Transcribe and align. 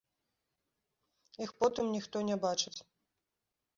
Іх 1.47 1.51
потым 1.59 1.85
ніхто 1.99 2.17
не 2.31 2.37
бачыць. 2.47 2.77